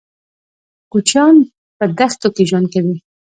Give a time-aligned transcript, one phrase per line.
[0.91, 1.35] کوچيان
[1.77, 2.95] په دښتو کې ژوند کوي.